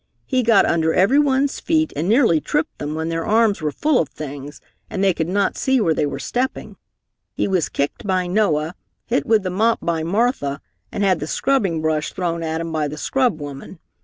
He 0.25 0.41
got 0.41 0.65
under 0.65 0.95
everyone's 0.95 1.59
feet 1.59 1.93
and 1.95 2.09
nearly 2.09 2.41
tripped 2.41 2.79
them 2.79 2.95
when 2.95 3.09
their 3.09 3.23
arms 3.23 3.61
were 3.61 3.71
full 3.71 3.99
of 4.01 4.09
things 4.09 4.59
and 4.89 5.03
they 5.03 5.13
could 5.13 5.29
not 5.29 5.55
see 5.59 5.79
where 5.79 5.93
they 5.93 6.07
were 6.07 6.17
stepping. 6.17 6.75
He 7.33 7.47
was 7.47 7.69
kicked 7.69 8.07
by 8.07 8.25
Noah, 8.25 8.73
hit 9.05 9.27
with 9.27 9.43
the 9.43 9.51
mop 9.51 9.77
by 9.79 10.01
Martha 10.01 10.59
and 10.91 11.03
had 11.03 11.19
the 11.19 11.27
scrubbing 11.27 11.83
brush 11.83 12.13
thrown 12.13 12.41
at 12.41 12.61
him 12.61 12.71
by 12.71 12.87
the 12.87 12.97
scrub 12.97 13.39
woman. 13.39 13.77